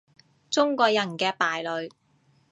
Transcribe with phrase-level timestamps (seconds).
[0.49, 1.91] 中國人嘅敗類